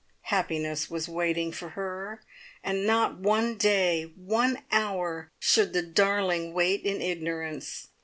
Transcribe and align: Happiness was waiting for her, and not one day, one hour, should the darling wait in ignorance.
Happiness 0.23 0.89
was 0.89 1.07
waiting 1.07 1.51
for 1.51 1.69
her, 1.69 2.23
and 2.63 2.87
not 2.87 3.19
one 3.19 3.55
day, 3.55 4.11
one 4.15 4.63
hour, 4.71 5.29
should 5.37 5.73
the 5.73 5.83
darling 5.83 6.53
wait 6.55 6.81
in 6.83 7.03
ignorance. 7.03 7.89